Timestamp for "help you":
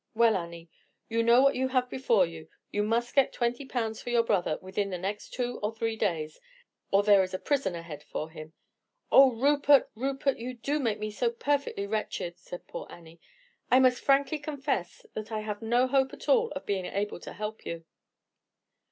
17.33-17.85